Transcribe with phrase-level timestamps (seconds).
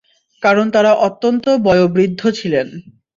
[0.43, 2.67] কারণ তারা অত্যন্ত বয়োবৃদ্ধ ছিলেন।